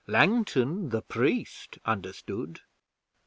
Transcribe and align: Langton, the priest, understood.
Langton, 0.07 0.89
the 0.89 1.03
priest, 1.03 1.77
understood. 1.85 2.61